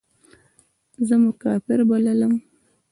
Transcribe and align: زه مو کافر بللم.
زه 1.07 1.15
مو 1.21 1.31
کافر 1.43 1.79
بللم. 1.89 2.33